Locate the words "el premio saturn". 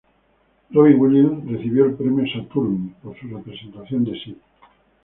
1.85-2.95